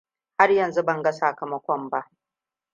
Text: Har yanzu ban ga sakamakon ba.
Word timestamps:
Har 0.37 0.51
yanzu 0.51 0.83
ban 0.83 1.01
ga 1.03 1.11
sakamakon 1.11 1.89
ba. 1.89 2.09